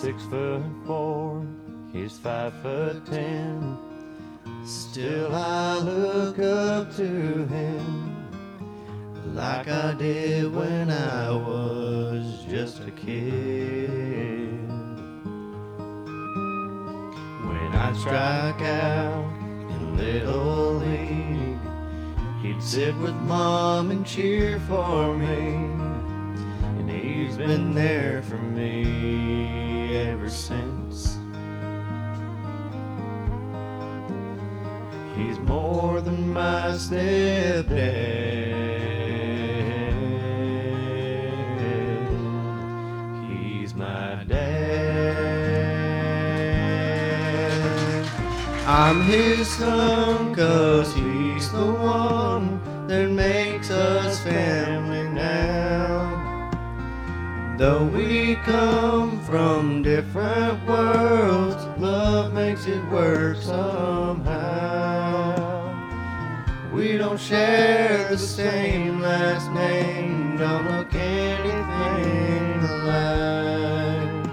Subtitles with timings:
[0.00, 1.44] six foot four,
[1.92, 3.76] he's five foot ten.
[4.64, 7.04] Still I look up to
[7.46, 8.16] him
[9.34, 14.68] like I did when I was just a kid.
[17.48, 19.32] When I'd strike out
[19.68, 21.58] in Little League,
[22.40, 25.54] he'd sit with Mom and cheer for me.
[26.78, 29.27] And he's been there for me
[48.70, 56.48] I'm his son, cause he's the one that makes us family now.
[57.58, 63.97] Though we come from different worlds, love makes it work somehow.
[67.18, 74.30] Share the same last name, don't look anything alike.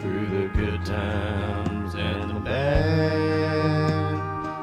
[0.00, 4.14] Through the good times and the bad,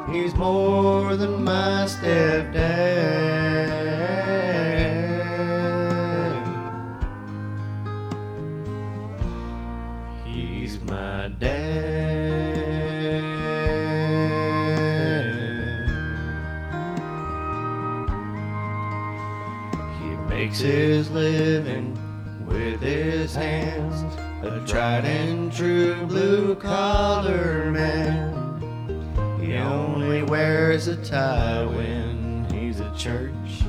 [0.09, 3.34] he's more than my stepdad.
[20.65, 21.93] His living
[22.47, 24.01] with his hands,
[24.43, 28.33] a tried and true blue collar man.
[29.39, 33.61] He only wears a tie when he's at church.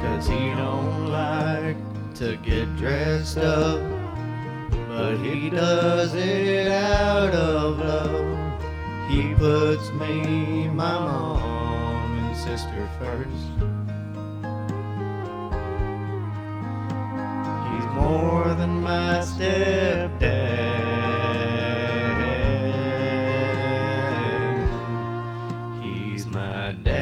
[0.00, 1.76] Cause he don't like
[2.16, 3.80] to get dressed up,
[4.88, 9.08] but he does it out of love.
[9.08, 11.39] He puts me, my mom, and
[12.60, 13.48] sister first.
[17.68, 20.20] He's more than my stepdad.
[25.82, 27.00] He's my dad.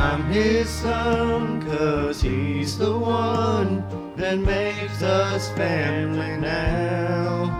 [0.00, 3.84] I'm his son, cause he's the one
[4.16, 7.59] that makes us family now.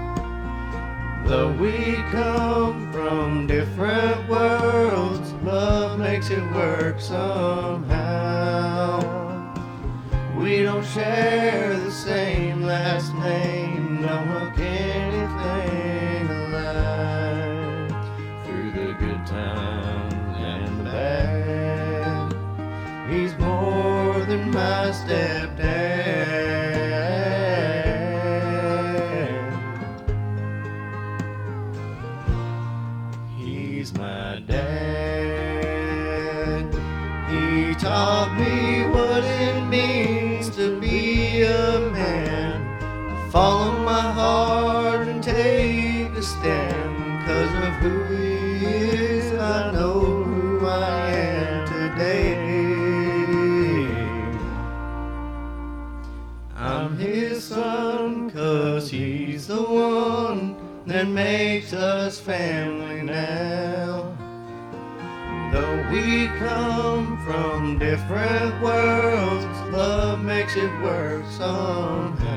[1.31, 8.99] Though we come from different worlds, love makes it work somehow.
[10.37, 17.93] We don't share the same last name, don't look anything alike.
[18.45, 22.35] Through the good times and the bad,
[23.09, 25.60] he's more than my stepdad.
[61.15, 64.17] Makes us family now.
[65.53, 72.31] Though we come from different worlds, love makes it work somehow.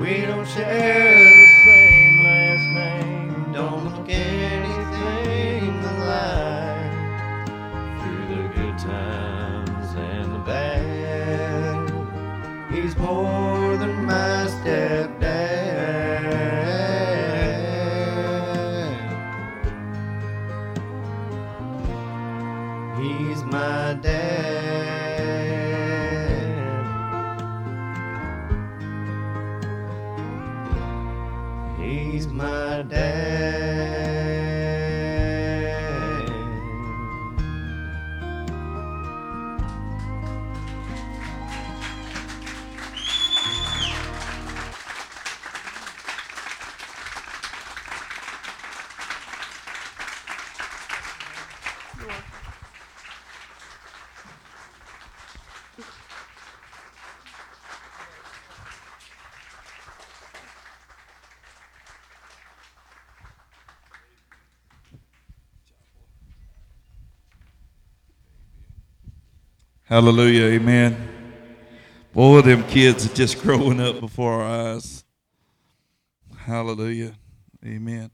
[0.00, 1.29] We don't share
[69.90, 70.44] Hallelujah.
[70.44, 70.96] Amen.
[72.12, 75.02] Boy, them kids are just growing up before our eyes.
[76.38, 77.14] Hallelujah.
[77.66, 78.08] Amen.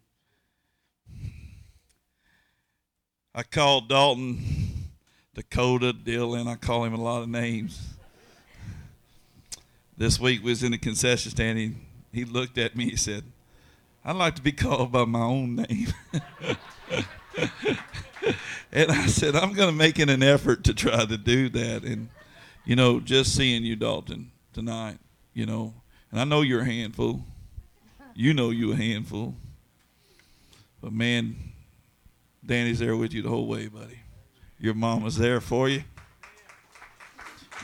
[3.34, 4.38] I called Dalton,
[5.34, 6.46] Dakota, Dylan.
[6.46, 7.78] I call him a lot of names.
[9.98, 11.58] This week was in the concession stand.
[11.58, 11.74] He,
[12.10, 12.88] he looked at me.
[12.88, 13.22] He said,
[14.02, 15.88] "I'd like to be called by my own name."
[18.72, 21.82] and I said, "I'm going to make it an effort to try to do that."
[21.84, 22.08] And
[22.64, 24.98] you know, just seeing you, Dalton, tonight,
[25.32, 25.74] you know,
[26.10, 27.22] and I know you're a handful.
[28.14, 29.34] You know you a handful.
[30.80, 31.36] But man,
[32.44, 34.00] Danny's there with you the whole way, buddy.
[34.58, 35.84] Your mama's there for you.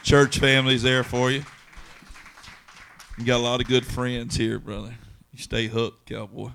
[0.03, 1.44] Church family's there for you.
[3.19, 4.94] You got a lot of good friends here, brother.
[5.32, 6.50] You stay hooked, cowboy.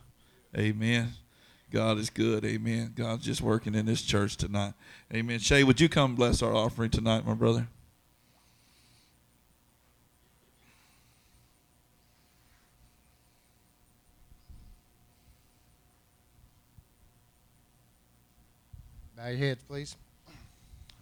[0.56, 1.14] Amen.
[1.72, 2.46] God is good.
[2.46, 2.94] Amen.
[2.96, 4.74] God's just working in this church tonight.
[5.14, 5.40] Amen.
[5.40, 7.68] Shay, would you come bless our offering tonight, my brother?
[19.18, 19.98] Bow your heads, please.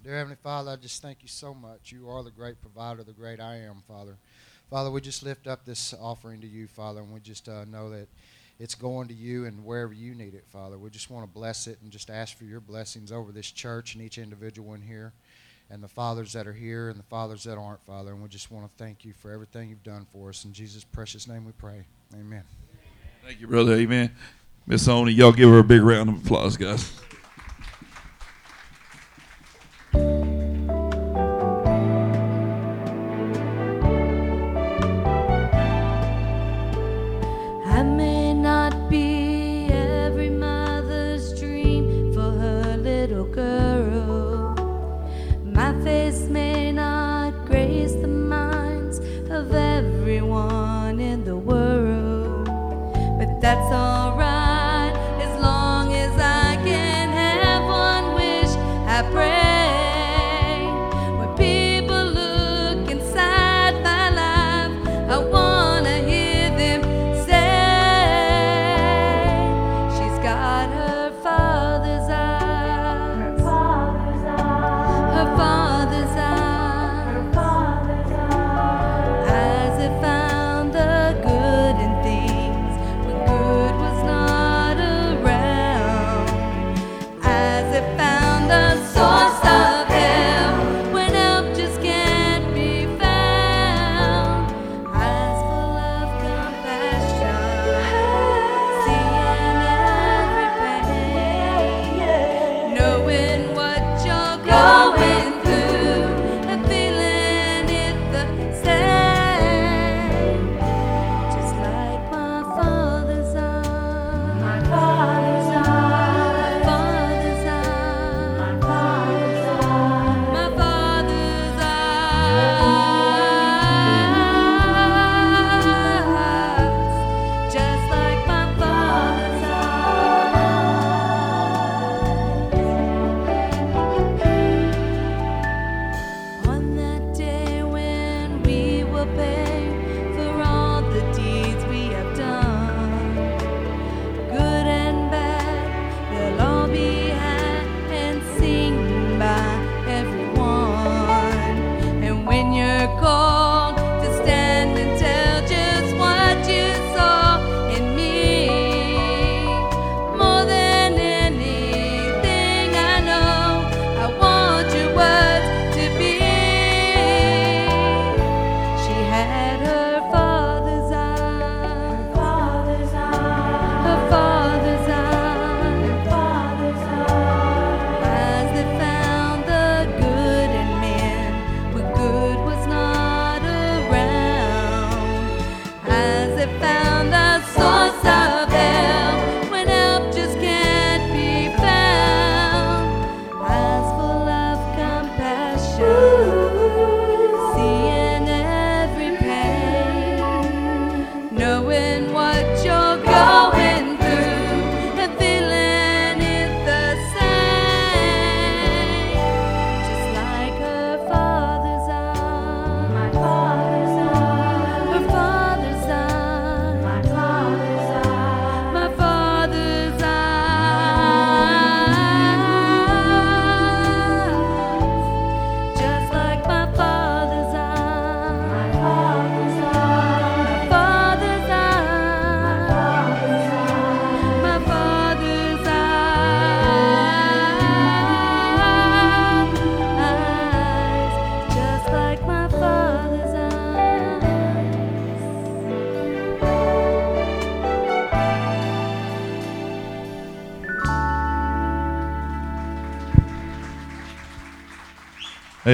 [0.03, 1.91] Dear Heavenly Father, I just thank you so much.
[1.91, 4.15] You are the great provider, the great I am, Father.
[4.69, 7.89] Father, we just lift up this offering to you, Father, and we just uh, know
[7.91, 8.07] that
[8.59, 10.77] it's going to you and wherever you need it, Father.
[10.77, 13.95] We just want to bless it and just ask for your blessings over this church
[13.95, 15.13] and each individual in here
[15.69, 18.11] and the fathers that are here and the fathers that aren't, Father.
[18.11, 20.45] And we just want to thank you for everything you've done for us.
[20.45, 21.85] In Jesus' precious name we pray.
[22.13, 22.43] Amen.
[23.25, 23.73] Thank you, brother.
[23.73, 24.11] Amen.
[24.67, 26.91] Miss Oni, y'all give her a big round of applause, guys.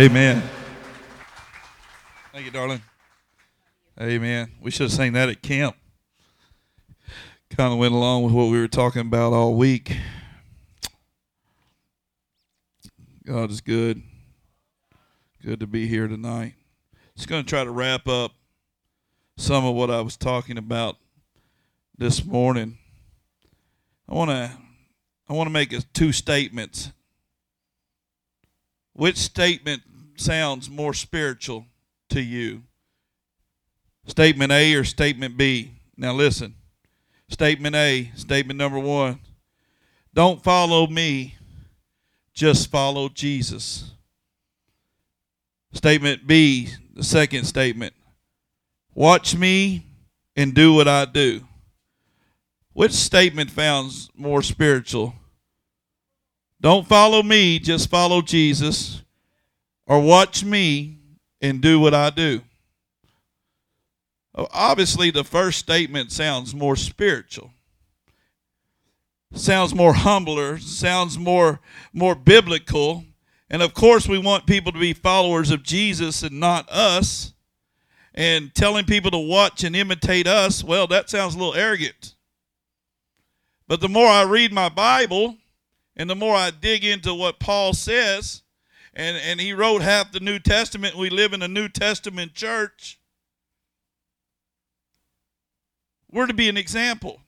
[0.02, 0.42] Amen.
[2.34, 2.82] Thank you, darling.
[4.02, 4.52] Amen.
[4.60, 5.76] We should have sang that at camp.
[7.52, 9.96] Kind of went along with what we were talking about all week.
[13.28, 14.02] God is good.
[15.46, 16.56] Good to be here tonight.
[17.16, 18.32] Just going to try to wrap up
[19.38, 20.98] some of what I was talking about
[21.96, 22.80] this morning.
[24.10, 24.52] I want to
[25.30, 26.92] I want to make two statements.
[28.94, 29.84] Which statement
[30.22, 31.66] sounds more spiritual
[32.10, 32.64] to you?
[34.06, 35.72] Statement A or statement B?
[35.98, 36.56] Now listen.
[37.30, 39.20] Statement A, statement number 1.
[40.14, 41.36] Don't follow me,
[42.34, 43.92] just follow Jesus.
[45.72, 47.94] Statement B, the second statement.
[48.94, 49.86] Watch me
[50.36, 51.46] and do what I do.
[52.74, 55.14] Which statement sounds more spiritual?
[56.60, 59.02] Don't follow me, just follow Jesus.
[59.92, 61.00] Or watch me
[61.42, 62.44] and do what I do.
[64.34, 67.52] Obviously, the first statement sounds more spiritual.
[69.34, 71.60] Sounds more humbler, sounds more
[71.92, 73.04] more biblical.
[73.50, 77.34] And of course, we want people to be followers of Jesus and not us.
[78.14, 82.16] And telling people to watch and imitate us, well, that sounds a little arrogant.
[83.68, 85.36] But the more I read my Bible
[85.98, 88.42] and the more I dig into what Paul says,
[88.94, 93.00] and, and he wrote half the New Testament, we live in a New Testament church,
[96.12, 97.22] we're to be an example.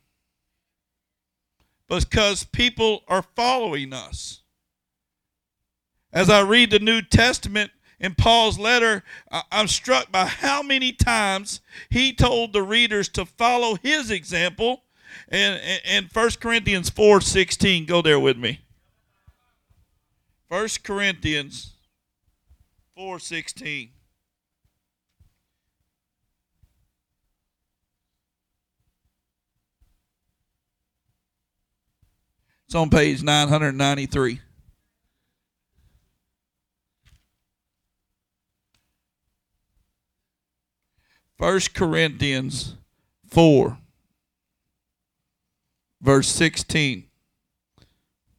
[1.88, 4.42] Because people are following us.
[6.12, 9.04] As I read the New Testament in Paul's letter,
[9.52, 14.84] I'm struck by how many times he told the readers to follow his example
[15.30, 18.63] and in 1 Corinthians 4 16, go there with me.
[20.54, 21.78] 1 Corinthians
[22.96, 23.90] 4 16.
[32.68, 34.42] It's on page 993.
[41.36, 42.76] First Corinthians
[43.32, 43.80] 4
[46.00, 47.06] verse 16.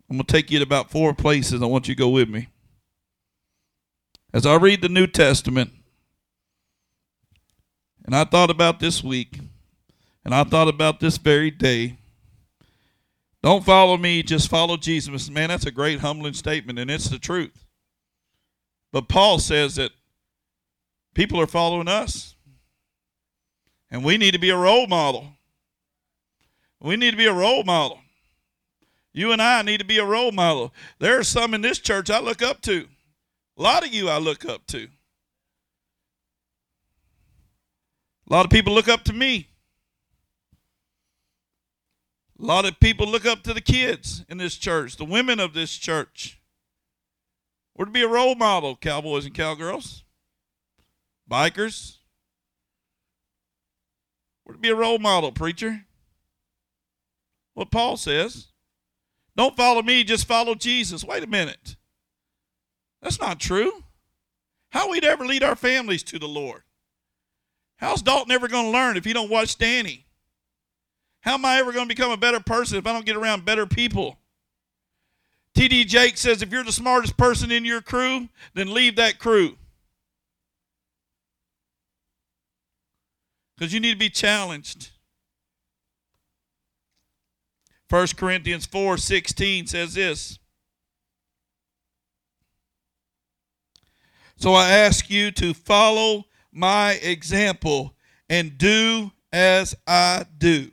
[0.08, 1.62] I'm going to take you to about four places.
[1.62, 2.48] I want you to go with me.
[4.32, 5.70] As I read the New Testament,
[8.04, 9.38] and I thought about this week,
[10.24, 11.98] and I thought about this very day.
[13.42, 15.28] Don't follow me, just follow Jesus.
[15.30, 17.64] Man, that's a great humbling statement, and it's the truth.
[18.92, 19.90] But Paul says that
[21.14, 22.34] people are following us,
[23.90, 25.28] and we need to be a role model.
[26.80, 28.00] We need to be a role model.
[29.14, 30.74] You and I need to be a role model.
[30.98, 32.88] There are some in this church I look up to.
[33.56, 34.88] A lot of you I look up to.
[38.28, 39.48] A lot of people look up to me.
[42.40, 45.54] A lot of people look up to the kids in this church, the women of
[45.54, 46.40] this church.
[47.76, 50.02] We're to be a role model, cowboys and cowgirls,
[51.30, 51.98] bikers.
[54.44, 55.86] We're to be a role model, preacher
[57.54, 58.48] what Paul says.
[59.36, 61.04] Don't follow me, just follow Jesus.
[61.04, 61.76] Wait a minute.
[63.02, 63.84] That's not true.
[64.70, 66.62] How we'd ever lead our families to the Lord?
[67.76, 70.06] How's Dalton ever going to learn if he don't watch Danny?
[71.20, 73.44] How am I ever going to become a better person if I don't get around
[73.44, 74.18] better people?
[75.54, 79.56] TD Jake says if you're the smartest person in your crew, then leave that crew.
[83.56, 84.90] Because you need to be challenged.
[87.90, 90.38] 1 Corinthians 4 16 says this.
[94.36, 97.94] So I ask you to follow my example
[98.28, 100.70] and do as I do.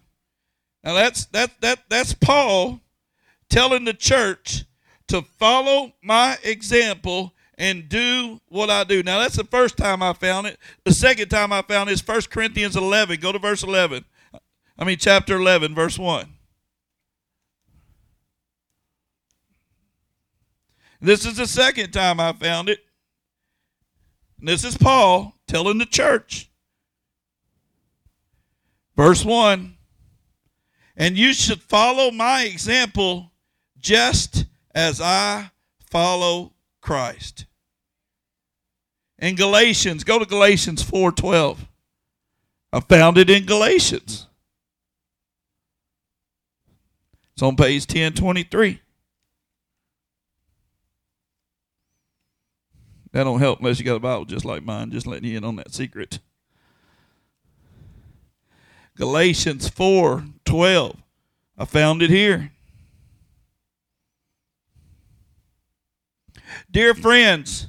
[0.84, 2.80] Now that's that that that's Paul
[3.50, 4.66] telling the church
[5.08, 9.04] to follow my example and do what I do.
[9.04, 10.58] Now that's the first time I found it.
[10.84, 13.20] The second time I found it is 1 Corinthians 11.
[13.20, 14.06] Go to verse 11.
[14.78, 16.28] I mean chapter 11 verse 1.
[21.02, 22.80] This is the second time I found it.
[24.40, 26.50] And this is Paul telling the church.
[28.96, 29.76] Verse 1
[30.96, 33.32] And you should follow my example
[33.80, 35.50] just as I
[35.90, 37.46] follow Christ.
[39.18, 41.68] In Galatians, go to Galatians 4:12.
[42.74, 44.28] I found it in Galatians.
[47.34, 48.82] It's on page 1023.
[53.12, 55.44] That don't help unless you got a Bible just like mine, just letting you in
[55.44, 56.20] on that secret.
[58.96, 60.98] Galatians 4 12.
[61.58, 62.52] I found it here.
[66.70, 67.68] Dear friends,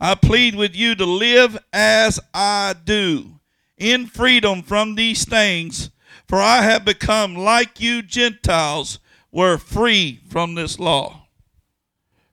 [0.00, 3.40] I plead with you to live as I do,
[3.76, 5.90] in freedom from these things,
[6.26, 8.98] for I have become like you Gentiles
[9.30, 11.28] were free from this law.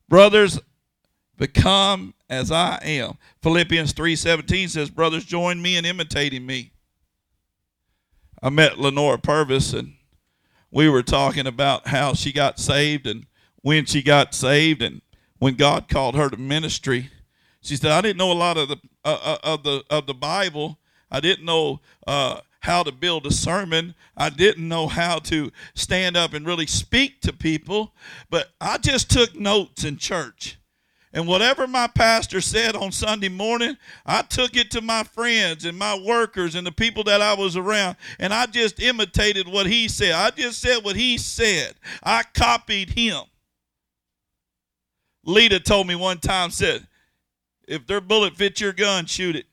[0.07, 0.59] Brothers,
[1.37, 3.17] become as I am.
[3.41, 6.71] Philippians 3:17 says, "Brothers, join me in imitating me."
[8.41, 9.95] I met Lenora Purvis and
[10.71, 13.25] we were talking about how she got saved and
[13.61, 15.01] when she got saved and
[15.39, 17.11] when God called her to ministry.
[17.61, 20.13] She said, "I didn't know a lot of the uh, uh, of the of the
[20.13, 20.79] Bible.
[21.09, 23.95] I didn't know uh, how to build a sermon.
[24.17, 27.93] I didn't know how to stand up and really speak to people,
[28.29, 30.57] but I just took notes in church."
[31.15, 35.79] And whatever my pastor said on Sunday morning, I took it to my friends and
[35.79, 39.87] my workers and the people that I was around, and I just imitated what he
[39.87, 40.11] said.
[40.11, 41.75] I just said what he said.
[42.03, 43.23] I copied him.
[45.23, 46.85] Lita told me one time, said,
[47.65, 49.45] if their bullet fits your gun, shoot it.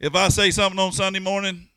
[0.00, 1.68] If I say something on Sunday morning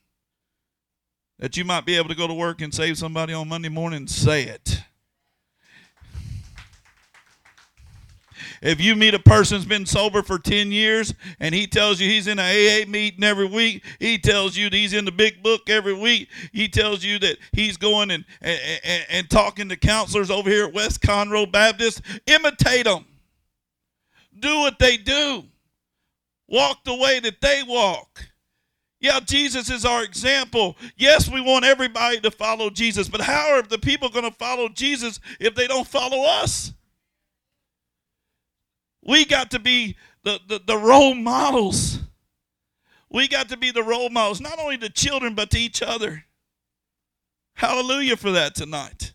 [1.38, 4.08] that you might be able to go to work and save somebody on Monday morning,
[4.08, 4.82] say it.
[8.62, 12.10] If you meet a person who's been sober for 10 years and he tells you
[12.10, 15.44] he's in an AA meeting every week, he tells you that he's in the big
[15.44, 19.76] book every week, he tells you that he's going and, and, and, and talking to
[19.76, 23.06] counselors over here at West Conroe Baptist, imitate them.
[24.38, 25.44] Do what they do.
[26.48, 28.26] Walk the way that they walk.
[29.00, 30.78] Yeah, Jesus is our example.
[30.96, 34.70] Yes, we want everybody to follow Jesus, but how are the people going to follow
[34.70, 36.74] Jesus if they don't follow us?
[39.06, 42.00] We got to be the, the, the role models.
[43.10, 46.26] We got to be the role models, not only to children, but to each other.
[47.54, 49.14] Hallelujah for that tonight.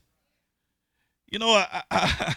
[1.31, 2.37] You know, I, I,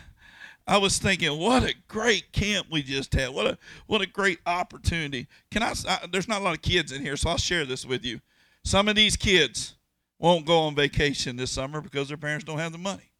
[0.68, 3.30] I was thinking, what a great camp we just had.
[3.30, 5.28] What a what a great opportunity.
[5.52, 6.08] Can I, I?
[6.12, 8.20] There's not a lot of kids in here, so I'll share this with you.
[8.64, 9.76] Some of these kids
[10.20, 13.12] won't go on vacation this summer because their parents don't have the money.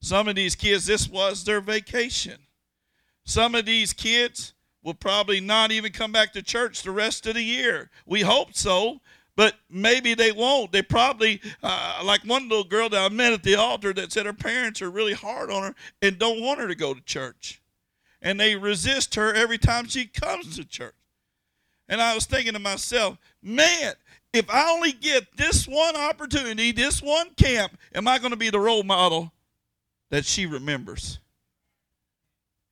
[0.00, 2.38] Some of these kids, this was their vacation.
[3.24, 7.34] Some of these kids will probably not even come back to church the rest of
[7.34, 7.90] the year.
[8.04, 9.00] We hope so,
[9.36, 10.72] but maybe they won't.
[10.72, 14.26] They probably, uh, like one little girl that I met at the altar that said
[14.26, 17.60] her parents are really hard on her and don't want her to go to church.
[18.20, 20.94] And they resist her every time she comes to church.
[21.88, 23.94] And I was thinking to myself, man,
[24.32, 28.50] if I only get this one opportunity, this one camp, am I going to be
[28.50, 29.32] the role model
[30.10, 31.18] that she remembers?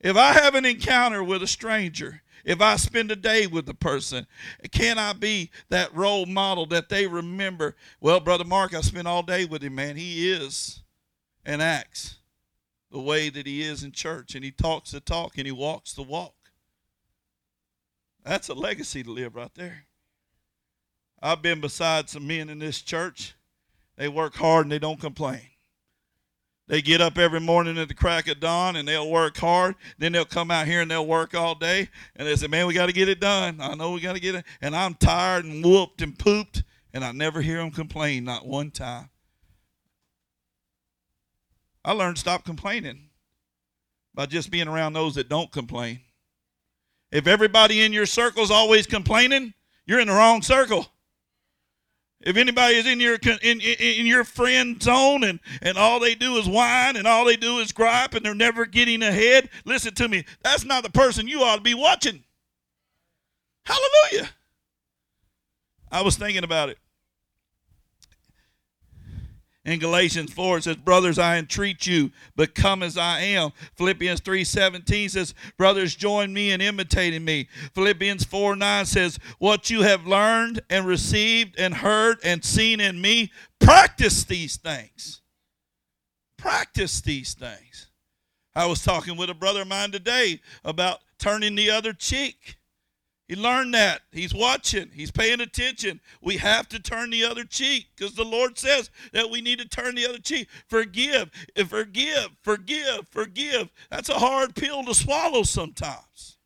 [0.00, 3.74] If I have an encounter with a stranger, if I spend a day with a
[3.74, 4.26] person,
[4.72, 7.76] can I be that role model that they remember?
[8.00, 9.96] Well, Brother Mark, I spent all day with him, man.
[9.96, 10.82] He is
[11.44, 12.16] and acts
[12.90, 15.92] the way that he is in church, and he talks the talk and he walks
[15.92, 16.34] the walk.
[18.24, 19.84] That's a legacy to live right there.
[21.22, 23.34] I've been beside some men in this church.
[23.96, 25.49] They work hard and they don't complain.
[26.70, 29.74] They get up every morning at the crack of dawn and they'll work hard.
[29.98, 31.88] Then they'll come out here and they'll work all day.
[32.14, 33.58] And they say, Man, we got to get it done.
[33.60, 34.44] I know we got to get it.
[34.62, 36.62] And I'm tired and whooped and pooped.
[36.94, 39.10] And I never hear them complain, not one time.
[41.84, 43.08] I learned to stop complaining
[44.14, 45.98] by just being around those that don't complain.
[47.10, 49.54] If everybody in your circle is always complaining,
[49.86, 50.86] you're in the wrong circle.
[52.22, 56.14] If anybody is in your in, in, in, your friend zone and, and all they
[56.14, 59.94] do is whine and all they do is gripe and they're never getting ahead, listen
[59.94, 60.26] to me.
[60.42, 62.24] That's not the person you ought to be watching.
[63.64, 64.30] Hallelujah.
[65.90, 66.78] I was thinking about it
[69.64, 73.50] in Galatians 4 it says brothers I entreat you become as I am.
[73.76, 77.48] Philippians 3:17 says brothers join me in imitating me.
[77.74, 83.00] Philippians 4 9 says what you have learned and received and heard and seen in
[83.00, 85.20] me practice these things.
[86.38, 87.88] Practice these things.
[88.54, 92.56] I was talking with a brother of mine today about turning the other cheek
[93.30, 94.02] he learned that.
[94.10, 94.90] He's watching.
[94.92, 96.00] He's paying attention.
[96.20, 99.68] We have to turn the other cheek because the Lord says that we need to
[99.68, 100.48] turn the other cheek.
[100.66, 101.30] Forgive,
[101.64, 103.70] forgive, forgive, forgive.
[103.88, 106.38] That's a hard pill to swallow sometimes.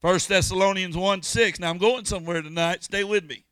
[0.00, 1.58] First Thessalonians 1 6.
[1.58, 2.84] Now I'm going somewhere tonight.
[2.84, 3.46] Stay with me.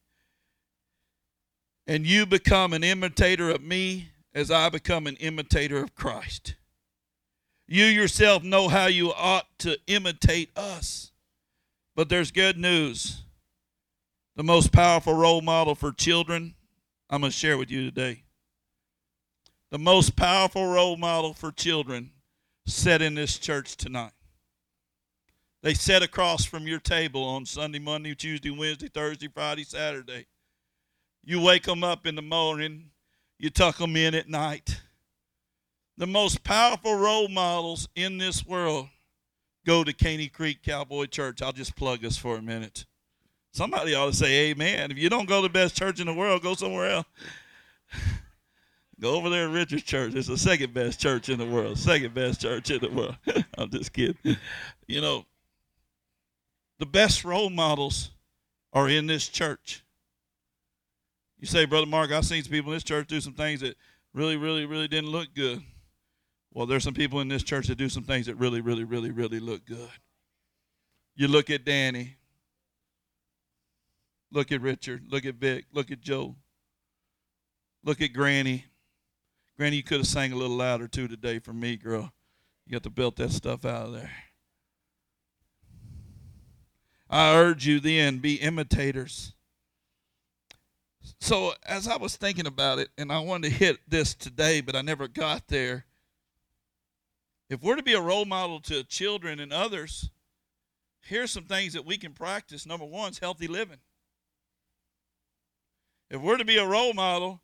[1.89, 6.55] And you become an imitator of me as I become an imitator of Christ.
[7.67, 11.13] You yourself know how you ought to imitate us.
[11.97, 13.23] But there's good news.
[14.37, 16.55] The most powerful role model for children,
[17.09, 18.25] I'm going to share with you today.
[19.71, 22.11] The most powerful role model for children
[22.67, 24.13] set in this church tonight.
[25.63, 30.27] They sat across from your table on Sunday, Monday, Tuesday, Wednesday, Thursday, Friday, Saturday.
[31.25, 32.91] You wake them up in the morning,
[33.39, 34.81] you tuck them in at night.
[35.97, 38.89] The most powerful role models in this world
[39.65, 41.41] go to Caney Creek Cowboy Church.
[41.41, 42.85] I'll just plug us for a minute.
[43.53, 44.91] Somebody ought to say amen.
[44.91, 47.07] If you don't go to the best church in the world, go somewhere else.
[49.01, 50.15] go over there to Richard's church.
[50.15, 51.79] It's the second best church in the world.
[51.79, 53.17] Second best church in the world.
[53.59, 54.37] I'm just kidding.
[54.89, 55.25] You know,
[56.81, 58.11] the best role models
[58.73, 59.85] are in this church.
[61.39, 63.77] You say, Brother Mark, I've seen some people in this church do some things that
[64.13, 65.63] really, really, really didn't look good.
[66.55, 69.11] Well, there's some people in this church that do some things that really, really, really,
[69.11, 69.91] really look good.
[71.17, 72.17] You look at Danny,
[74.31, 76.37] look at Richard, look at Vic, look at Joe,
[77.83, 78.67] look at Granny.
[79.57, 82.13] Granny, you could have sang a little louder too today for me, girl.
[82.67, 84.13] You got to belt that stuff out of there.
[87.11, 89.35] I urge you then, be imitators.
[91.21, 94.75] So, as I was thinking about it, and I wanted to hit this today, but
[94.75, 95.85] I never got there.
[97.51, 100.11] If we're to be a role model to children and others,
[101.03, 102.67] here's some things that we can practice.
[102.67, 103.79] Number one is healthy living.
[106.11, 107.41] If we're to be a role model,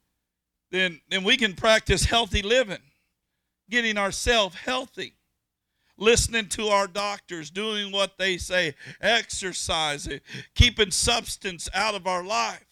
[0.70, 2.82] then, then we can practice healthy living,
[3.68, 5.14] getting ourselves healthy
[6.00, 10.20] listening to our doctors, doing what they say, exercising,
[10.54, 12.69] keeping substance out of our life.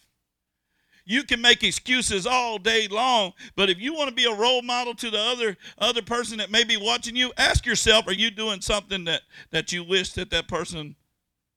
[1.09, 4.61] You can make excuses all day long, but if you want to be a role
[4.61, 8.29] model to the other other person that may be watching you, ask yourself, are you
[8.29, 10.95] doing something that that you wish that that person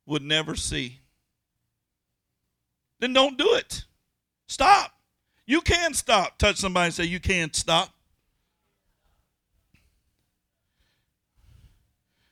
[0.07, 1.01] would never see?
[2.99, 3.85] Then don't do it.
[4.47, 4.95] Stop.
[5.45, 6.38] You can stop.
[6.38, 7.91] Touch somebody and say you can't stop.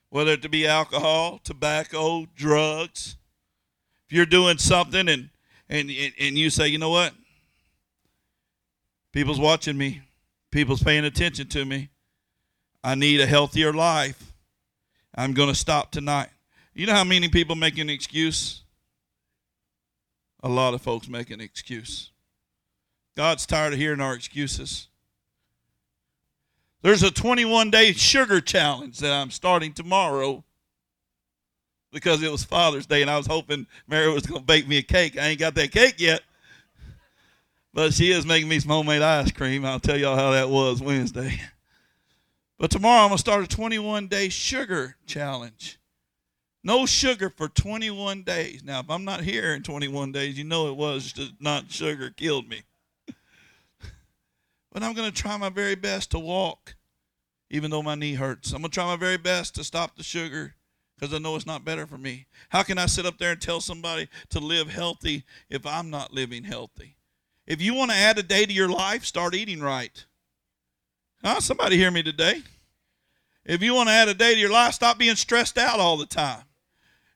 [0.09, 3.17] whether it be alcohol, tobacco, drugs.
[4.09, 5.31] If you're doing something and
[5.71, 7.15] and and you say, you know what?
[9.13, 10.03] People's watching me.
[10.51, 11.89] People's paying attention to me.
[12.83, 14.33] I need a healthier life.
[15.15, 16.29] I'm going to stop tonight.
[16.75, 18.63] You know how many people make an excuse?
[20.43, 22.11] A lot of folks make an excuse.
[23.17, 24.89] God's tired of hearing our excuses.
[26.83, 30.45] There's a 21 day sugar challenge that I'm starting tomorrow
[31.93, 34.79] because it was Father's Day and I was hoping Mary was going to bake me
[34.79, 35.19] a cake.
[35.19, 36.23] I ain't got that cake yet.
[37.73, 39.65] But she is making me some homemade ice cream.
[39.65, 41.41] I'll tell y'all how that was Wednesday.
[42.59, 45.79] But tomorrow I'm going to start a 21 day sugar challenge.
[46.63, 48.63] No sugar for 21 days.
[48.63, 52.11] Now, if I'm not here in 21 days, you know it was just not sugar
[52.11, 52.63] killed me.
[54.73, 56.77] But I'm going to try my very best to walk,
[57.51, 58.53] even though my knee hurts.
[58.53, 60.55] I'm going to try my very best to stop the sugar
[61.01, 62.27] because I know it's not better for me.
[62.51, 66.13] How can I sit up there and tell somebody to live healthy if I'm not
[66.13, 66.97] living healthy?
[67.47, 70.05] If you want to add a day to your life, start eating right.
[71.25, 71.41] Huh?
[71.41, 72.43] Somebody hear me today.
[73.47, 75.97] If you want to add a day to your life, stop being stressed out all
[75.97, 76.43] the time.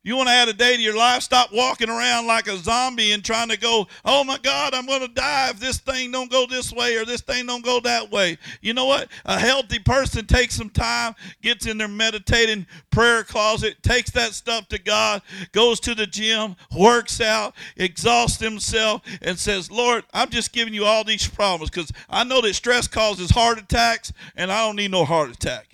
[0.07, 1.23] You want to add a day to your life?
[1.23, 5.01] Stop walking around like a zombie and trying to go, oh my God, I'm going
[5.01, 8.11] to die if this thing don't go this way or this thing don't go that
[8.11, 8.37] way.
[8.61, 9.09] You know what?
[9.25, 14.69] A healthy person takes some time, gets in their meditating prayer closet, takes that stuff
[14.69, 20.53] to God, goes to the gym, works out, exhausts himself, and says, Lord, I'm just
[20.53, 24.67] giving you all these problems because I know that stress causes heart attacks and I
[24.67, 25.74] don't need no heart attack.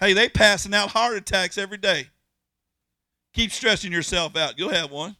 [0.00, 2.08] Hey, they passing out heart attacks every day.
[3.34, 4.58] Keep stressing yourself out.
[4.58, 5.14] You'll have one.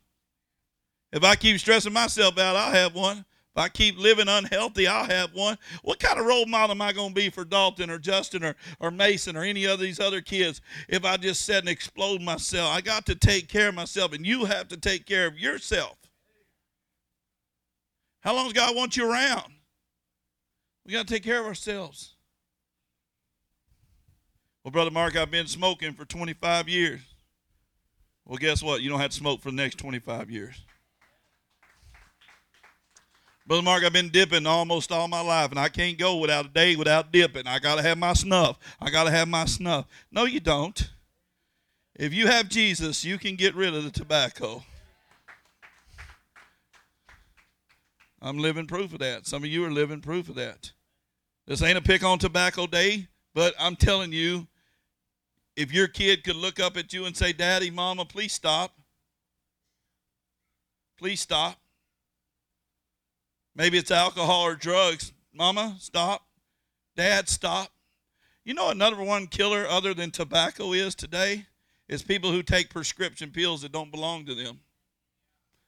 [1.13, 3.19] If I keep stressing myself out, I'll have one.
[3.55, 5.59] If I keep living unhealthy, I'll have one.
[5.83, 8.57] What kind of role model am I going to be for Dalton or Justin or,
[8.79, 12.75] or Mason or any of these other kids if I just sit and explode myself?
[12.75, 15.97] I got to take care of myself, and you have to take care of yourself.
[18.21, 19.53] How long does God want you around?
[20.87, 22.15] We got to take care of ourselves.
[24.63, 27.01] Well, Brother Mark, I've been smoking for 25 years.
[28.27, 28.83] Well, guess what?
[28.83, 30.65] You don't have to smoke for the next 25 years.
[33.47, 36.49] Brother Mark, I've been dipping almost all my life, and I can't go without a
[36.51, 37.47] day without dipping.
[37.47, 38.59] I got to have my snuff.
[38.81, 39.87] I got to have my snuff.
[40.13, 40.91] No, you don't.
[41.97, 44.63] If you have Jesus, you can get rid of the tobacco.
[48.23, 49.27] I'm living proof of that.
[49.27, 50.71] Some of you are living proof of that.
[51.47, 54.47] This ain't a pick on tobacco day, but I'm telling you,
[55.57, 58.75] if your kid could look up at you and say, Daddy, Mama, please stop.
[60.99, 61.59] Please stop.
[63.55, 65.13] Maybe it's alcohol or drugs.
[65.35, 66.27] Mama, stop.
[66.97, 67.71] Dad, stop.
[68.45, 71.47] You know another one killer other than tobacco is today?
[71.89, 74.61] Is people who take prescription pills that don't belong to them.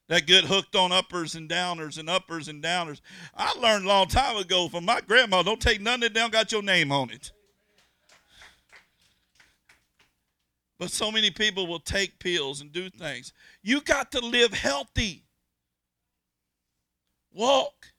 [0.09, 3.01] That get hooked on uppers and downers and uppers and downers.
[3.35, 6.53] I learned a long time ago from my grandma, don't take none that don't got
[6.53, 7.33] your name on it.
[10.83, 13.33] But so many people will take pills and do things.
[13.63, 15.23] You got to live healthy.
[17.33, 17.93] Walk.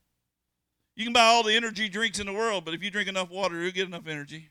[0.94, 3.30] You can buy all the energy drinks in the world, but if you drink enough
[3.30, 4.50] water, you'll get enough energy.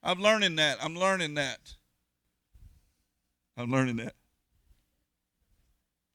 [0.00, 0.78] I'm learning that.
[0.80, 1.74] I'm learning that.
[3.56, 4.14] I'm learning that.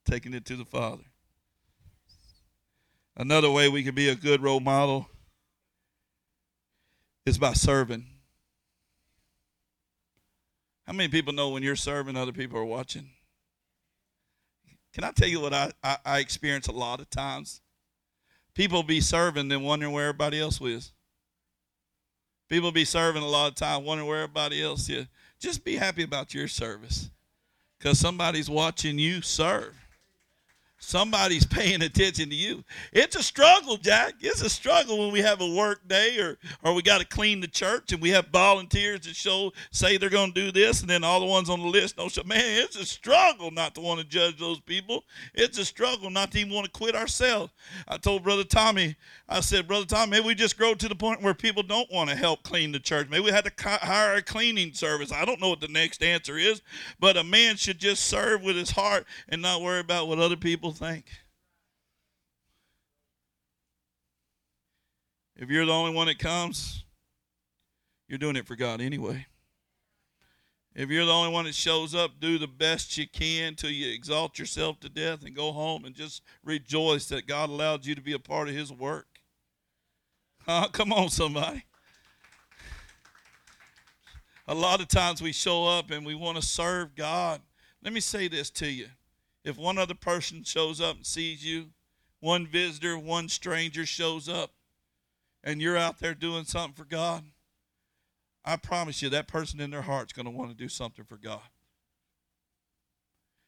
[0.10, 1.04] Taking it to the Father.
[3.18, 5.10] Another way we can be a good role model
[7.26, 8.15] is by serving.
[10.86, 13.10] How many people know when you're serving, other people are watching?
[14.94, 17.62] Can I tell you what I, I, I experience a lot of times?
[18.54, 20.94] People be serving, then wondering where everybody else is.
[22.48, 25.08] People be serving a lot of time, wondering where everybody else is.
[25.40, 27.10] Just be happy about your service
[27.78, 29.76] because somebody's watching you serve.
[30.86, 32.64] Somebody's paying attention to you.
[32.94, 34.16] It's a struggle, Jack.
[34.22, 37.40] It's a struggle when we have a work day or, or we got to clean
[37.40, 40.90] the church and we have volunteers that show say they're going to do this and
[40.90, 42.24] then all the ones on the list don't show.
[42.24, 45.04] Man, it's a struggle not to want to judge those people.
[45.34, 47.52] It's a struggle not to even want to quit ourselves.
[47.88, 48.96] I told Brother Tommy,
[49.28, 52.12] I said, Brother Tommy, maybe we just grow to the point where people don't want
[52.12, 53.10] to help clean the church.
[53.10, 55.12] Maybe we had to hire a cleaning service.
[55.12, 56.62] I don't know what the next answer is,
[57.00, 60.36] but a man should just serve with his heart and not worry about what other
[60.36, 61.06] people think?
[65.36, 66.86] If you're the only one that comes,
[68.08, 69.26] you're doing it for God anyway.
[70.74, 73.94] If you're the only one that shows up, do the best you can till you
[73.94, 78.02] exalt yourself to death and go home and just rejoice that God allowed you to
[78.02, 79.08] be a part of His work.
[80.48, 81.64] Uh, come on, somebody.
[84.48, 87.42] A lot of times we show up and we want to serve God.
[87.84, 88.88] Let me say this to you
[89.46, 91.68] if one other person shows up and sees you,
[92.20, 94.52] one visitor, one stranger shows up,
[95.44, 97.24] and you're out there doing something for God,
[98.44, 101.18] I promise you that person in their heart's going to want to do something for
[101.18, 101.42] God.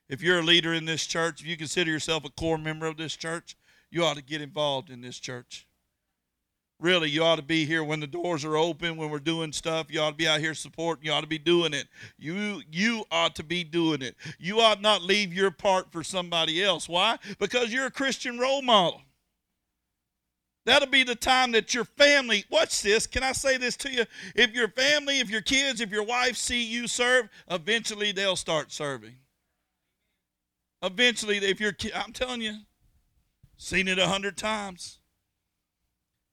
[0.08, 2.98] If you're a leader in this church, if you consider yourself a core member of
[2.98, 3.58] this church,
[3.90, 5.67] you ought to get involved in this church.
[6.80, 9.88] Really, you ought to be here when the doors are open, when we're doing stuff.
[9.90, 11.06] You ought to be out here supporting.
[11.06, 11.88] You ought to be doing it.
[12.20, 14.16] You you ought to be doing it.
[14.38, 16.88] You ought not leave your part for somebody else.
[16.88, 17.18] Why?
[17.40, 19.02] Because you're a Christian role model.
[20.66, 23.08] That'll be the time that your family, watch this.
[23.08, 24.04] Can I say this to you?
[24.36, 28.74] If your family, if your kids, if your wife see you serve, eventually they'll start
[28.74, 29.16] serving.
[30.84, 32.58] Eventually, if you're, I'm telling you,
[33.56, 34.97] seen it a hundred times.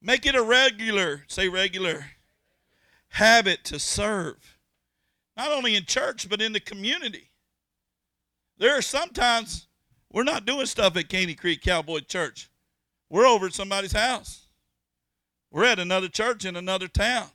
[0.07, 2.05] Make it a regular, say regular,
[3.09, 4.59] habit to serve.
[5.35, 7.31] Not only in church, but in the community.
[8.59, 9.67] There are sometimes
[10.13, 12.51] we're not doing stuff at Caney Creek Cowboy Church.
[13.09, 14.47] We're over at somebody's house.
[15.51, 17.29] We're at another church in another town.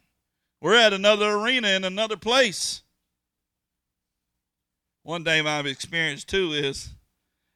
[0.62, 2.84] We're at another arena in another place.
[5.02, 6.90] One thing I've experienced too is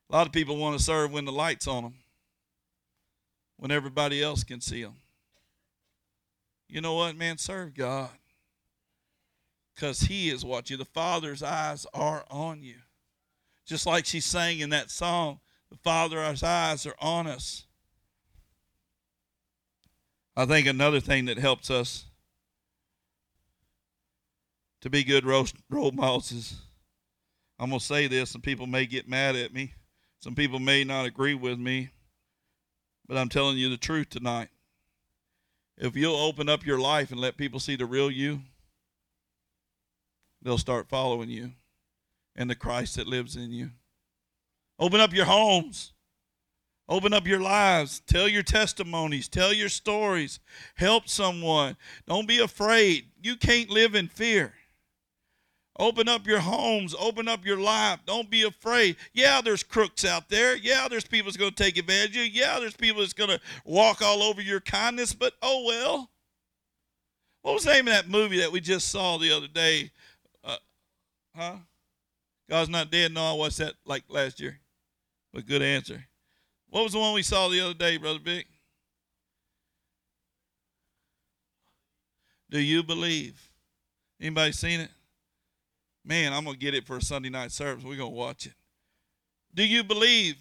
[0.10, 1.93] a lot of people want to serve when the light's on them,
[3.58, 4.95] when everybody else can see them.
[6.73, 7.38] You know what, man?
[7.38, 8.09] Serve God.
[9.75, 10.79] Because He is watching.
[10.79, 12.77] The Father's eyes are on you.
[13.63, 17.67] Just like she sang in that song, the Father's eyes are on us.
[20.36, 22.05] I think another thing that helps us
[24.81, 26.55] to be good role models is
[27.59, 29.75] I'm going to say this, and people may get mad at me.
[30.21, 31.91] Some people may not agree with me,
[33.07, 34.49] but I'm telling you the truth tonight.
[35.77, 38.41] If you'll open up your life and let people see the real you,
[40.41, 41.51] they'll start following you
[42.36, 43.71] and the Christ that lives in you.
[44.79, 45.93] Open up your homes.
[46.89, 48.01] Open up your lives.
[48.05, 49.29] Tell your testimonies.
[49.29, 50.39] Tell your stories.
[50.75, 51.77] Help someone.
[52.07, 53.05] Don't be afraid.
[53.21, 54.53] You can't live in fear.
[55.79, 56.93] Open up your homes.
[56.99, 57.99] Open up your life.
[58.05, 58.95] Don't be afraid.
[59.12, 60.55] Yeah, there's crooks out there.
[60.55, 62.41] Yeah, there's people that's going to take advantage of you.
[62.41, 66.09] Yeah, there's people that's going to walk all over your kindness, but oh well.
[67.41, 69.91] What was the name of that movie that we just saw the other day?
[70.43, 70.57] Uh,
[71.36, 71.55] huh?
[72.49, 73.12] God's Not Dead?
[73.12, 74.59] No, I watched that like last year.
[75.33, 76.05] But good answer.
[76.69, 78.45] What was the one we saw the other day, Brother Vic?
[82.49, 83.49] Do you believe?
[84.21, 84.91] Anybody seen it?
[86.05, 87.83] Man, I'm gonna get it for a Sunday night service.
[87.83, 88.53] We're gonna watch it.
[89.53, 90.35] Do you believe?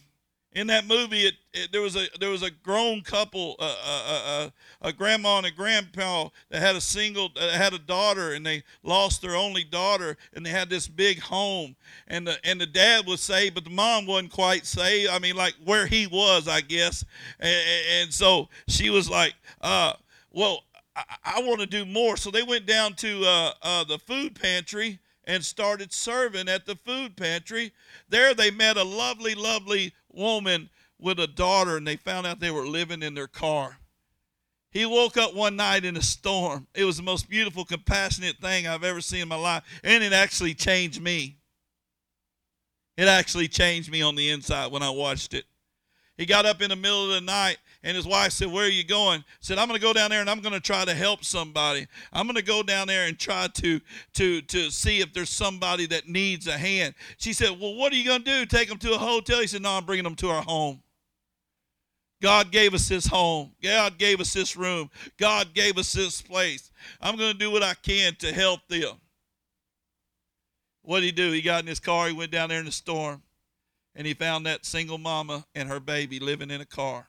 [0.55, 4.22] In that movie, it, it there was a there was a grown couple, uh, uh,
[4.27, 4.51] uh,
[4.83, 9.22] a grandma and a grandpa that had a single had a daughter, and they lost
[9.22, 11.75] their only daughter, and they had this big home,
[12.07, 15.11] and the and the dad was saved, but the mom wasn't quite saved.
[15.11, 17.03] I mean, like where he was, I guess,
[17.40, 17.57] and,
[17.94, 19.94] and so she was like, uh,
[20.33, 22.18] well, I, I want to do more.
[22.18, 26.77] So they went down to uh, uh, the food pantry and started serving at the
[26.77, 27.73] food pantry.
[28.09, 32.51] There they met a lovely, lovely woman with a daughter, and they found out they
[32.51, 33.79] were living in their car.
[34.71, 36.67] He woke up one night in a storm.
[36.75, 40.13] It was the most beautiful, compassionate thing I've ever seen in my life, and it
[40.13, 41.37] actually changed me.
[42.97, 45.45] It actually changed me on the inside when I watched it.
[46.18, 48.70] He got up in the middle of the night and his wife said, Where are
[48.70, 49.25] you going?
[49.40, 51.87] said, I'm going to go down there and I'm going to try to help somebody.
[52.12, 53.81] I'm going to go down there and try to,
[54.14, 56.94] to, to see if there's somebody that needs a hand.
[57.16, 58.46] She said, Well, what are you going to do?
[58.46, 59.40] Take them to a hotel?
[59.40, 60.83] He said, No, I'm bringing them to our home.
[62.20, 63.51] God gave us this home.
[63.61, 64.90] God gave us this room.
[65.18, 66.70] God gave us this place.
[67.01, 68.94] I'm going to do what I can to help them.
[70.83, 71.33] What did he do?
[71.33, 72.07] He got in his car.
[72.07, 73.22] He went down there in the storm
[73.95, 77.09] and he found that single mama and her baby living in a car.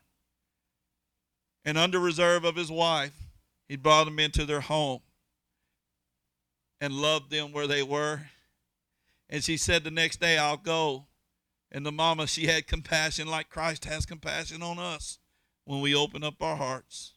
[1.65, 3.13] And under reserve of his wife,
[3.69, 4.99] he brought them into their home
[6.81, 8.21] and loved them where they were.
[9.29, 11.05] And she said the next day, I'll go.
[11.71, 15.19] And the mama, she had compassion like Christ has compassion on us
[15.63, 17.13] when we open up our hearts.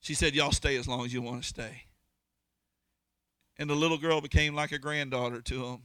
[0.00, 1.82] She said, Y'all stay as long as you want to stay.
[3.58, 5.78] And the little girl became like a granddaughter to him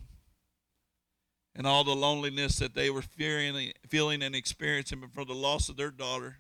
[1.56, 5.78] and all the loneliness that they were fearing, feeling and experiencing for the loss of
[5.78, 6.38] their daughter,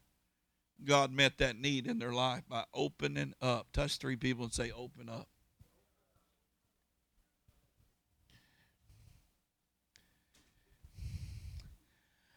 [0.83, 3.67] God met that need in their life by opening up.
[3.71, 5.27] Touch three people and say, Open up.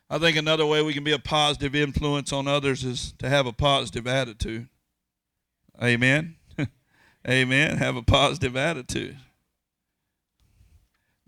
[0.08, 3.46] I think another way we can be a positive influence on others is to have
[3.46, 4.68] a positive attitude.
[5.82, 6.36] Amen.
[7.28, 7.76] Amen.
[7.78, 9.16] Have a positive attitude.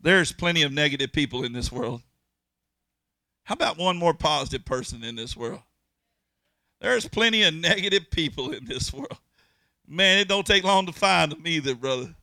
[0.01, 2.03] There's plenty of negative people in this world.
[3.45, 5.63] How about one more positive person in this world?
[6.81, 9.19] There's plenty of negative people in this world.
[9.87, 12.15] Man, it don't take long to find them either, brother.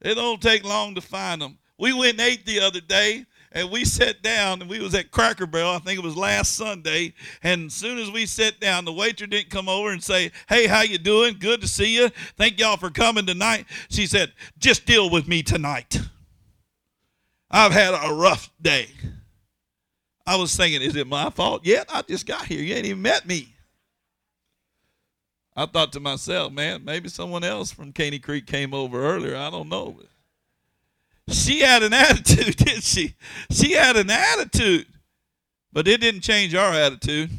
[0.00, 1.58] It don't take long to find them.
[1.78, 5.12] We went and ate the other day, and we sat down, and we was at
[5.12, 5.70] Cracker Barrel.
[5.70, 7.14] I think it was last Sunday.
[7.42, 10.66] And as soon as we sat down, the waiter didn't come over and say, "Hey,
[10.66, 11.38] how you doing?
[11.38, 12.10] Good to see you.
[12.36, 16.00] Thank y'all for coming tonight." She said, "Just deal with me tonight."
[17.50, 18.88] I've had a rough day.
[20.26, 21.64] I was thinking, is it my fault?
[21.64, 22.60] Yet I just got here.
[22.60, 23.54] You ain't even met me.
[25.56, 29.36] I thought to myself, man, maybe someone else from Caney Creek came over earlier.
[29.36, 29.98] I don't know.
[31.30, 33.14] She had an attitude, did she?
[33.50, 34.86] She had an attitude.
[35.72, 37.30] But it didn't change our attitude.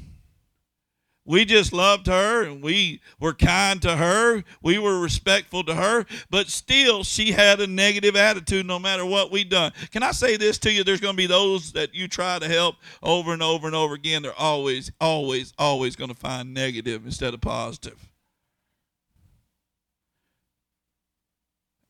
[1.30, 4.44] We just loved her and we were kind to her.
[4.63, 9.32] We were respectful to her, but still she had a negative attitude no matter what
[9.32, 9.72] we done.
[9.92, 10.84] Can I say this to you?
[10.84, 13.94] There's going to be those that you try to help over and over and over
[13.94, 14.23] again.
[14.23, 18.10] They're always, always, always going to find negative instead of positive.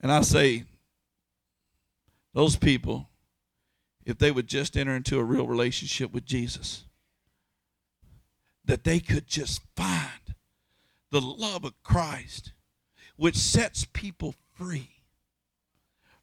[0.02, 0.66] And I say,
[2.34, 3.08] those people,
[4.04, 6.84] if they would just enter into a real relationship with Jesus,
[8.70, 10.36] that they could just find
[11.09, 12.53] the love of Christ,
[13.15, 14.89] which sets people free,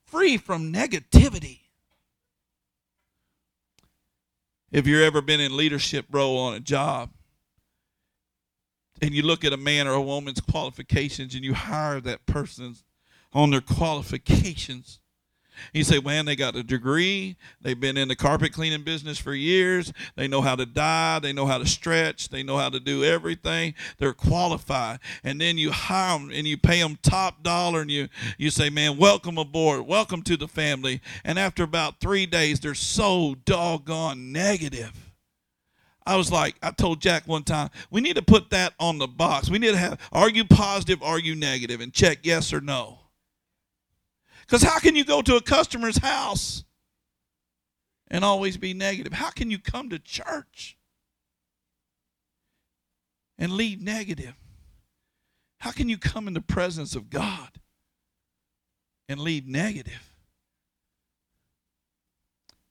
[0.05, 1.63] free from negativity.
[4.71, 7.11] If you've ever been in leadership role on a job,
[9.03, 12.77] and you look at a man or a woman's qualifications and you hire that person
[13.33, 15.01] on their qualifications,
[15.73, 17.37] you say, man, they got a degree.
[17.61, 19.93] They've been in the carpet cleaning business for years.
[20.17, 21.19] They know how to dye.
[21.19, 22.29] They know how to stretch.
[22.29, 23.75] They know how to do everything.
[23.99, 25.01] They're qualified.
[25.25, 28.71] And then you hire them and you pay them top dollar and you, you say,
[28.71, 29.87] man, welcome aboard.
[29.87, 31.01] Welcome to the family.
[31.25, 35.07] And after about three days, they're so doggone negative.
[36.07, 39.09] I was like, I told Jack one time, we need to put that on the
[39.09, 39.51] box.
[39.51, 43.01] We need to have, are you positive, are you negative, and check yes or no.
[44.47, 46.65] Because how can you go to a customer's house
[48.09, 49.13] and always be negative?
[49.13, 50.77] How can you come to church
[53.39, 54.35] and leave negative?
[55.59, 57.59] How can you come in the presence of God
[59.09, 60.13] and leave negative?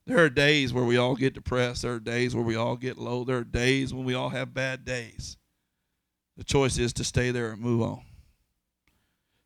[0.07, 1.81] There are days where we all get depressed.
[1.81, 3.23] There are days where we all get low.
[3.23, 5.35] There are days when we all have bad days.
[6.37, 8.01] The choice is to stay there and move on.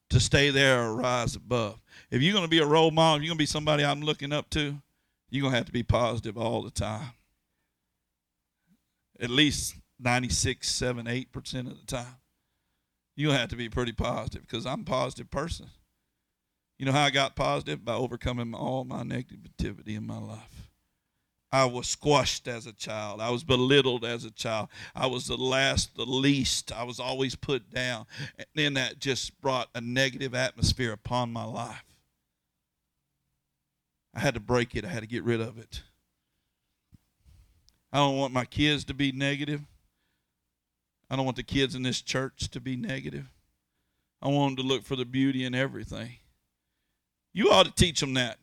[0.10, 1.80] To stay there or rise above.
[2.10, 4.01] If you're going to be a role model, if you're going to be somebody I'm
[4.01, 4.82] looking up to,
[5.30, 7.12] you're going to have to be positive all the time.
[9.20, 12.16] At least 96, 7, 8% of the time.
[13.18, 15.68] To have to be pretty positive because I'm a positive person.
[16.78, 17.84] You know how I got positive?
[17.84, 20.59] By overcoming all my negativity in my life.
[21.52, 23.22] I was squashed as a child.
[23.22, 24.70] I was belittled as a child.
[24.95, 26.72] I was the last, the least.
[26.72, 28.06] I was always put down.
[28.38, 31.84] And then that just brought a negative atmosphere upon my life.
[34.14, 35.82] I had to break it, I had to get rid of it.
[37.91, 39.62] I don't want my kids to be negative.
[41.10, 43.32] I don't want the kids in this church to be negative.
[44.22, 46.18] I want them to look for the beauty in everything.
[47.34, 48.38] You ought to teach them that.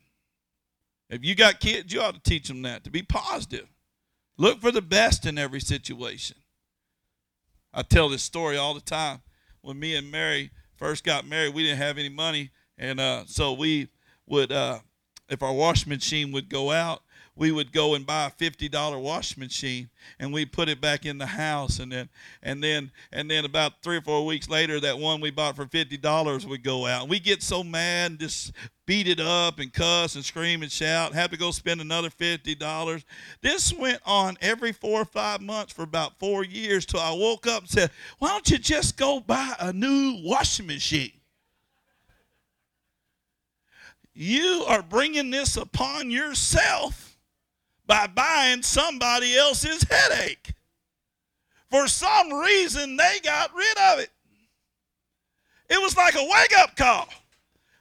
[1.09, 3.67] If you got kids, you ought to teach them that to be positive.
[4.37, 6.37] Look for the best in every situation.
[7.73, 9.21] I tell this story all the time.
[9.61, 13.53] When me and Mary first got married, we didn't have any money, and uh, so
[13.53, 13.89] we
[14.25, 14.79] would, uh,
[15.29, 17.01] if our washing machine would go out,
[17.37, 21.05] we would go and buy a fifty dollar washing machine and we put it back
[21.05, 22.09] in the house and then
[22.41, 25.67] and then and then about three or four weeks later that one we bought for
[25.67, 27.01] fifty dollars would go out.
[27.01, 28.51] And we get so mad and just
[28.87, 32.55] beat it up and cuss and scream and shout, have to go spend another fifty
[32.55, 33.05] dollars.
[33.41, 37.45] This went on every four or five months for about four years till I woke
[37.45, 41.11] up and said, Why don't you just go buy a new washing machine?
[44.13, 47.06] You are bringing this upon yourself
[47.87, 50.53] by buying somebody else's headache.
[51.71, 54.09] For some reason, they got rid of it.
[55.69, 57.07] It was like a wake up call.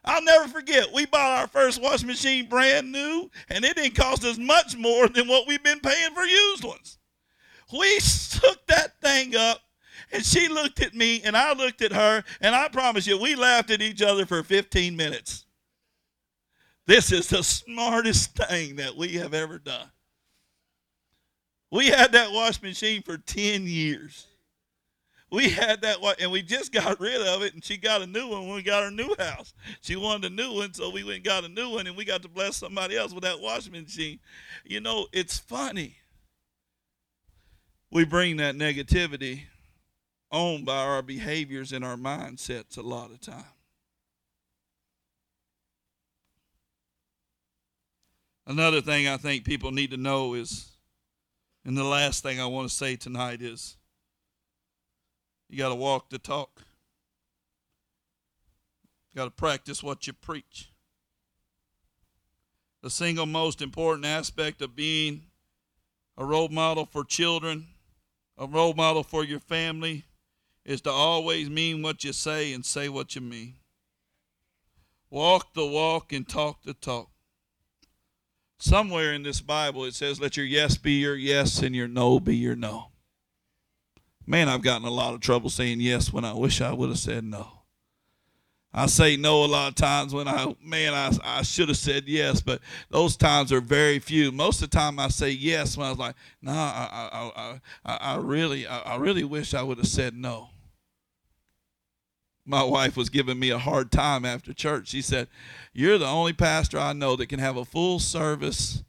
[0.05, 4.25] I'll never forget, we bought our first washing machine brand new, and it didn't cost
[4.25, 6.99] us much more than what we've been paying for used ones.
[7.73, 9.61] We took that thing up,
[10.13, 13.35] and she looked at me, and I looked at her, and I promise you, we
[13.35, 15.45] laughed at each other for 15 minutes.
[16.87, 19.91] This is the smartest thing that we have ever done.
[21.71, 24.27] We had that wash machine for 10 years.
[25.31, 28.07] We had that, one, and we just got rid of it, and she got a
[28.07, 29.53] new one when we got our new house.
[29.81, 32.05] She wanted a new one, so we went and got a new one, and we
[32.05, 34.21] got to bless somebody else with that washing machine.
[34.65, 35.97] You know, it's funny.
[37.91, 39.43] We bring that negativity
[40.31, 43.45] on by our behaviors and our mindsets a lot of time.
[48.47, 50.71] Another thing I think people need to know is
[51.67, 53.77] and the last thing I want to say tonight is
[55.51, 56.63] you got to walk the talk.
[59.11, 60.71] You got to practice what you preach.
[62.83, 65.23] The single most important aspect of being
[66.17, 67.67] a role model for children,
[68.39, 70.05] a role model for your family,
[70.65, 73.55] is to always mean what you say and say what you mean.
[75.11, 77.11] Walk the walk and talk the talk.
[78.59, 82.19] Somewhere in this Bible it says, let your yes be your yes and your no
[82.21, 82.89] be your no.
[84.27, 86.99] Man, I've gotten a lot of trouble saying yes when I wish I would have
[86.99, 87.49] said no.
[88.73, 92.09] I say no a lot of times when I, man, I, I should have said
[92.09, 94.33] yes, but those times are very few.
[94.33, 97.97] Most of the time I say yes when I was like, nah, I, I, I,
[97.97, 100.51] I really, I, I really wish I would have said no
[102.47, 104.89] my wife was giving me a hard time after church.
[104.89, 105.29] She said,
[105.73, 108.83] You're the only pastor I know that can have a full service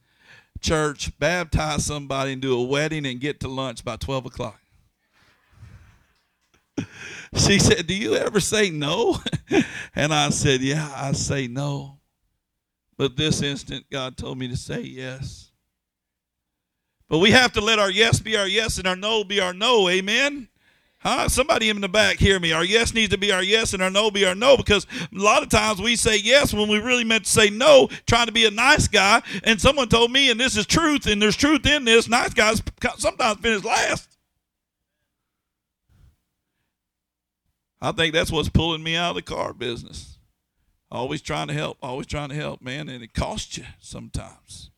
[0.61, 4.59] church, baptize somebody, and do a wedding and get to lunch by 12 o'clock.
[7.35, 9.17] she said, Do you ever say no?
[9.95, 11.97] and I said, Yeah, I say no.
[12.97, 15.51] But this instant, God told me to say yes.
[17.09, 19.53] But we have to let our yes be our yes and our no be our
[19.53, 19.87] no.
[19.87, 20.49] Amen.
[21.07, 21.29] Huh?
[21.29, 22.51] Somebody in the back hear me.
[22.51, 25.17] Our yes needs to be our yes and our no be our no because a
[25.17, 28.33] lot of times we say yes when we really meant to say no, trying to
[28.33, 29.21] be a nice guy.
[29.45, 32.61] And someone told me, and this is truth, and there's truth in this, nice guys
[32.97, 34.17] sometimes finish last.
[37.79, 40.19] I think that's what's pulling me out of the car business.
[40.91, 44.71] Always trying to help, always trying to help, man, and it costs you sometimes.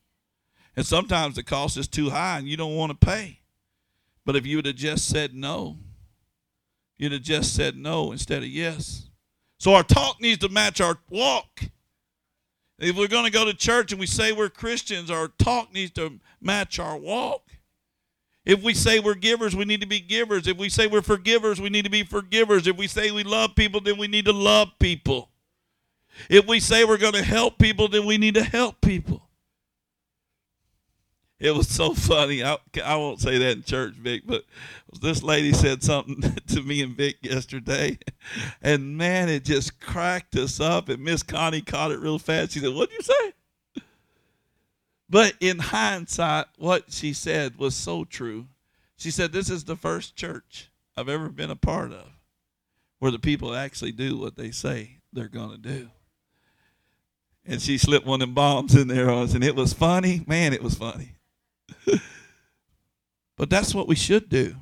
[0.76, 3.40] And sometimes the cost is too high and you don't want to pay.
[4.28, 5.80] But if you would have just said no,
[7.00, 9.10] you'd have just said no instead of yes.
[9.58, 11.64] So our talk needs to match our walk.
[12.78, 15.92] If we're going to go to church and we say we're Christians, our talk needs
[15.94, 17.42] to match our walk.
[18.46, 20.48] If we say we're givers, we need to be givers.
[20.48, 22.68] If we say we're forgivers, we need to be forgivers.
[22.68, 25.30] If we say we love people, then we need to love people.
[26.30, 29.29] If we say we're going to help people, then we need to help people.
[31.40, 32.44] It was so funny.
[32.44, 34.44] I, I won't say that in church, Vic, but
[35.02, 37.98] this lady said something to me and Vic yesterday,
[38.62, 40.90] and man, it just cracked us up.
[40.90, 42.52] And Miss Connie caught it real fast.
[42.52, 43.82] She said, "What'd you say?"
[45.10, 48.48] But in hindsight, what she said was so true.
[48.98, 52.06] She said, "This is the first church I've ever been a part of
[53.00, 55.90] where the people actually do what they say they're going to do."
[57.46, 60.24] And she slipped one of them bombs in there on us, and it was funny.
[60.28, 61.14] Man, it was funny.
[63.38, 64.56] but that's what we should do.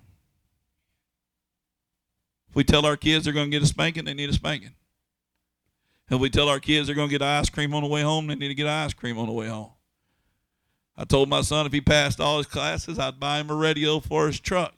[2.49, 4.73] If we tell our kids they're going to get a spanking, they need a spanking.
[6.09, 8.27] If we tell our kids they're going to get ice cream on the way home,
[8.27, 9.71] they need to get ice cream on the way home.
[10.95, 13.99] I told my son if he passed all his classes, I'd buy him a radio
[13.99, 14.73] for his truck.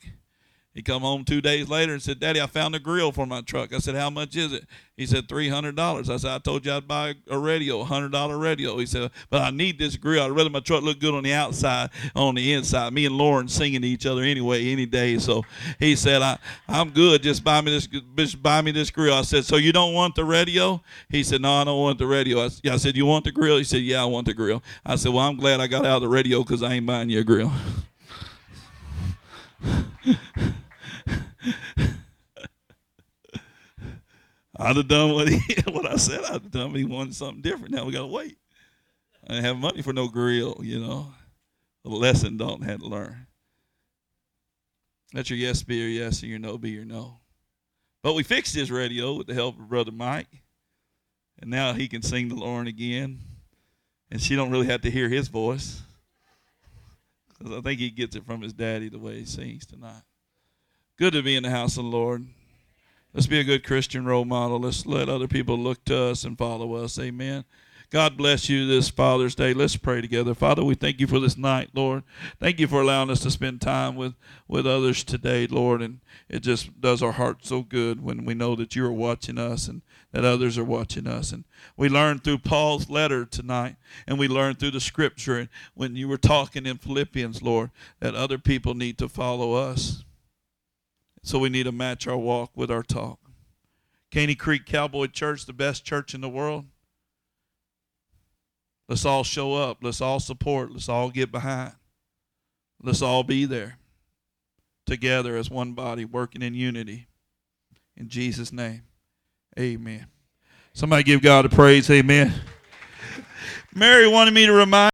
[0.80, 3.42] He come home two days later and said, Daddy, I found a grill for my
[3.42, 3.74] truck.
[3.74, 4.64] I said, How much is it?
[4.96, 6.10] He said, $300.
[6.10, 8.78] I said, I told you I'd buy a radio, a $100 radio.
[8.78, 10.24] He said, But I need this grill.
[10.24, 12.94] I'd rather my truck look good on the outside, on the inside.
[12.94, 15.18] Me and Lauren singing to each other anyway, any day.
[15.18, 15.44] So
[15.80, 16.38] he said, I,
[16.70, 17.24] I'm good.
[17.24, 19.16] Just buy me this just buy me this grill.
[19.16, 20.82] I said, So you don't want the radio?
[21.10, 22.40] He said, No, I don't want the radio.
[22.40, 23.58] I, I said, You want the grill?
[23.58, 24.64] He said, Yeah, I want the grill.
[24.86, 27.10] I said, Well, I'm glad I got out of the radio because I ain't buying
[27.10, 27.52] you a grill.
[34.58, 35.40] I'd have done what he
[35.72, 36.76] what I said I'd have done.
[36.76, 37.74] He wanted something different.
[37.74, 38.38] Now we gotta wait.
[39.24, 41.14] I didn't have money for no grill, you know.
[41.86, 43.28] A lesson Dalton had to learn.
[45.14, 47.20] Let your yes be your yes and your no be your no.
[48.04, 50.44] But we fixed his radio with the help of Brother Mike.
[51.42, 53.20] And now he can sing to Lauren again.
[54.12, 55.82] And she don't really have to hear his voice.
[57.38, 60.04] Because I think he gets it from his daddy the way he sings tonight.
[61.00, 62.28] Good to be in the house of the Lord.
[63.14, 64.60] Let's be a good Christian role model.
[64.60, 67.00] Let's let other people look to us and follow us.
[67.00, 67.46] Amen.
[67.90, 69.54] God bless you this Father's Day.
[69.54, 70.34] Let's pray together.
[70.34, 72.04] Father, we thank you for this night, Lord.
[72.42, 74.14] Thank you for allowing us to spend time with,
[74.46, 75.82] with others today, Lord.
[75.82, 79.38] And it just does our heart so good when we know that you are watching
[79.38, 79.82] us and
[80.12, 81.32] that others are watching us.
[81.32, 81.46] And
[81.78, 86.18] we learned through Paul's letter tonight, and we learned through the scripture when you were
[86.18, 87.72] talking in Philippians, Lord,
[88.02, 90.04] that other people need to follow us.
[91.22, 93.20] So we need to match our walk with our talk.
[94.12, 96.66] Caney Creek Cowboy Church, the best church in the world.
[98.88, 99.78] Let's all show up.
[99.82, 100.72] Let's all support.
[100.72, 101.74] Let's all get behind.
[102.82, 103.78] Let's all be there
[104.86, 107.08] together as one body, working in unity.
[107.96, 108.84] In Jesus' name,
[109.60, 110.08] amen.
[110.74, 111.90] Somebody give God a praise.
[111.92, 112.34] Amen.
[113.76, 114.88] Mary wanted me to remind